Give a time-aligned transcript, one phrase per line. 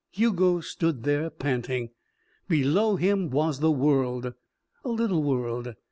[0.09, 1.91] Hugo stood there, panting.
[2.49, 4.33] Below him was the world.
[4.83, 5.75] A little world.